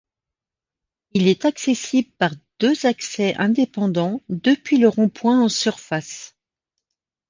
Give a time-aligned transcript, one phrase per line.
[1.11, 6.35] Il est accessible par deux accès indépendants depuis le rond-point en surface.